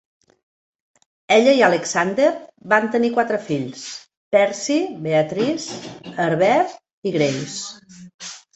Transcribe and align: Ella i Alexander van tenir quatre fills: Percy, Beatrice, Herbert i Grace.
Ella 1.35 1.51
i 1.59 1.61
Alexander 1.67 2.29
van 2.73 2.87
tenir 2.95 3.11
quatre 3.19 3.39
fills: 3.51 3.85
Percy, 4.37 4.79
Beatrice, 5.07 5.79
Herbert 6.25 6.77
i 7.11 7.17
Grace. 7.21 8.37